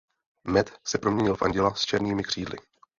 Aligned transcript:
Matt 0.45 0.71
se 0.87 0.97
proměnil 0.97 1.35
v 1.35 1.41
anděla 1.41 1.73
s 1.75 1.81
černými 1.81 2.23
křídly. 2.23 2.57